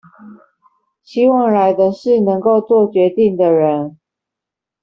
[1.03, 3.99] 希望來的是能夠作決定的人